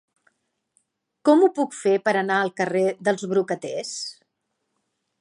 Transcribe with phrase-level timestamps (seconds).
[1.29, 3.97] Com ho puc fer per anar al carrer dels Brocaters?